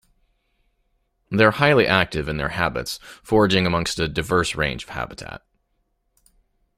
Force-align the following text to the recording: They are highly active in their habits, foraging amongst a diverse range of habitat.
They 1.29 1.43
are 1.43 1.51
highly 1.51 1.85
active 1.85 2.27
in 2.27 2.37
their 2.37 2.49
habits, 2.49 2.97
foraging 3.21 3.67
amongst 3.67 3.99
a 3.99 4.07
diverse 4.07 4.55
range 4.55 4.85
of 4.85 4.89
habitat. 4.89 5.43